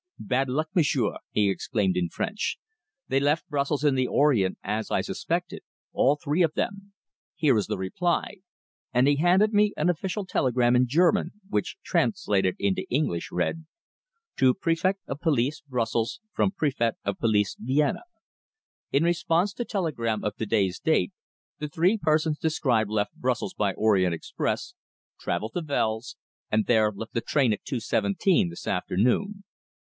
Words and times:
"Bad 0.17 0.49
luck, 0.49 0.69
m'sieur!" 0.73 1.17
he 1.29 1.47
exclaimed 1.51 1.95
in 1.95 2.09
French. 2.09 2.57
"They 3.07 3.19
left 3.19 3.47
Brussels 3.47 3.83
in 3.83 3.93
the 3.93 4.07
Orient, 4.07 4.57
as 4.63 4.89
I 4.89 5.01
suspected 5.01 5.61
all 5.93 6.15
three 6.15 6.41
of 6.41 6.55
them. 6.55 6.93
Here 7.35 7.55
is 7.55 7.67
the 7.67 7.77
reply," 7.77 8.37
and 8.91 9.07
he 9.07 9.17
handed 9.17 9.53
me 9.53 9.75
an 9.77 9.91
official 9.91 10.25
telegram 10.25 10.75
in 10.75 10.87
German, 10.87 11.33
which 11.49 11.77
translated 11.83 12.55
into 12.57 12.89
English 12.89 13.31
read: 13.31 13.67
"To 14.37 14.55
Préfet 14.55 14.95
of 15.05 15.19
Police, 15.21 15.61
Brussels, 15.69 16.19
from 16.33 16.49
Préfet 16.49 16.93
of 17.05 17.19
Police, 17.19 17.55
Vienna: 17.59 18.01
"In 18.91 19.03
response 19.03 19.53
to 19.53 19.63
telegram 19.65 20.23
of 20.23 20.35
to 20.37 20.47
day's 20.47 20.79
date, 20.79 21.11
the 21.59 21.69
three 21.69 21.95
persons 21.95 22.39
described 22.39 22.89
left 22.89 23.13
Brussels 23.13 23.53
by 23.53 23.73
Orient 23.75 24.15
Express, 24.15 24.73
travelled 25.19 25.53
to 25.53 25.61
Wels, 25.63 26.17
and 26.51 26.65
there 26.65 26.91
left 26.91 27.13
the 27.13 27.21
train 27.21 27.53
at 27.53 27.61
2.17 27.65 28.49
this 28.49 28.65
afternoon. 28.65 29.43